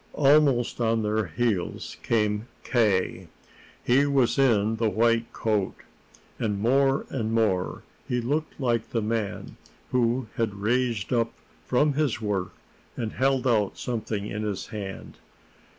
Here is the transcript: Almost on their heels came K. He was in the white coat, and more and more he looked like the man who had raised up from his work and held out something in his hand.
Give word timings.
Almost 0.13 0.81
on 0.81 1.03
their 1.03 1.27
heels 1.27 1.95
came 2.01 2.47
K. 2.63 3.27
He 3.83 4.07
was 4.07 4.39
in 4.39 4.77
the 4.77 4.89
white 4.89 5.31
coat, 5.31 5.75
and 6.39 6.59
more 6.59 7.05
and 7.09 7.31
more 7.31 7.83
he 8.07 8.19
looked 8.19 8.59
like 8.59 8.89
the 8.89 9.01
man 9.03 9.57
who 9.91 10.25
had 10.37 10.55
raised 10.55 11.13
up 11.13 11.31
from 11.67 11.93
his 11.93 12.19
work 12.19 12.53
and 12.97 13.13
held 13.13 13.45
out 13.45 13.77
something 13.77 14.25
in 14.25 14.41
his 14.41 14.65
hand. 14.69 15.19